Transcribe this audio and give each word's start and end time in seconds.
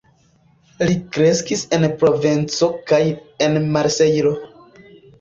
Li 0.89 0.95
kreskis 1.17 1.61
en 1.79 1.87
Provenco 2.01 2.73
kaj 2.95 3.03
en 3.49 3.65
Marsejlo. 3.79 4.37